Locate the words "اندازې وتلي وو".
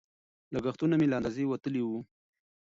1.19-1.99